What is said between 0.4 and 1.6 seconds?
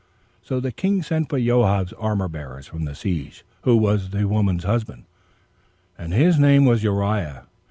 So the king sent for